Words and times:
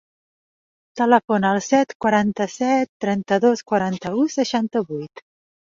Telefona 1.01 1.51
al 1.57 1.61
set, 1.67 1.93
quaranta-set, 2.07 2.93
trenta-dos, 3.07 3.65
quaranta-u, 3.75 4.29
seixanta-vuit. 4.41 5.29